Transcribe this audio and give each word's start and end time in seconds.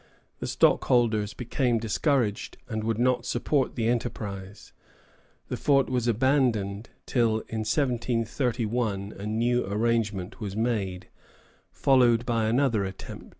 The 0.39 0.47
stockholders 0.47 1.35
became 1.35 1.77
discouraged, 1.77 2.57
and 2.67 2.83
would 2.83 2.97
not 2.97 3.23
support 3.23 3.75
the 3.75 3.87
enterprise. 3.87 4.73
The 5.49 5.57
fort 5.57 5.91
was 5.91 6.07
abandoned, 6.07 6.89
till 7.05 7.41
in 7.41 7.59
1731 7.59 9.11
a 9.15 9.27
new 9.27 9.63
arrangement 9.63 10.41
was 10.41 10.55
made, 10.55 11.09
followed 11.69 12.25
by 12.25 12.45
another 12.47 12.83
attempt. 12.83 13.29